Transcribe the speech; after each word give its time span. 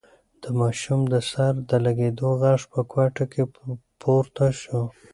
د 0.43 0.45
ماشوم 0.59 1.01
د 1.13 1.15
سر 1.31 1.53
د 1.69 1.71
لگېدو 1.85 2.29
غږ 2.41 2.61
په 2.73 2.79
کوټه 2.91 3.25
کې 3.31 3.43
پورته 4.01 4.47
شو. 4.61 4.81